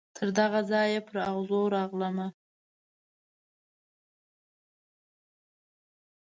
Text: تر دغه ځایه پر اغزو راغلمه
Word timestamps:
تر 0.17 0.27
دغه 0.39 0.59
ځایه 0.71 0.99
پر 1.07 1.17
اغزو 1.29 1.61
راغلمه 1.75 2.27